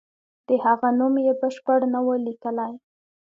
د 0.47 0.49
هغه 0.65 0.89
نوم 0.99 1.15
یې 1.25 1.33
بشپړ 1.41 1.79
نه 1.93 1.99
وو 2.05 2.15
لیکلی. 2.27 2.73